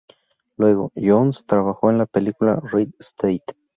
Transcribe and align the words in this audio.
Luego, 0.57 0.91
Jones 0.95 1.45
trabajó 1.45 1.91
en 1.91 1.99
la 1.99 2.07
película 2.07 2.59
"Red 2.71 2.87
State". 2.97 3.43